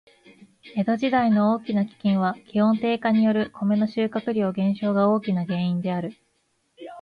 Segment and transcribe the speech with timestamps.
[0.73, 6.15] 江戸時代の大きな飢饉は、気温低下によるコメの収穫量減少が大きな原因である。